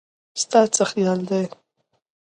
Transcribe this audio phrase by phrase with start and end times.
[0.41, 1.43] ستا څه خيال دی